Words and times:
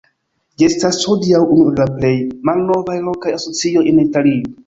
Ĝi 0.59 0.63
estas 0.67 0.95
hodiaŭ 1.09 1.41
unu 1.57 1.67
el 1.73 1.75
la 1.81 1.85
plej 1.99 2.15
malnovaj 2.51 2.97
lokaj 3.09 3.37
asocioj 3.41 3.85
en 3.93 4.01
Italio. 4.07 4.51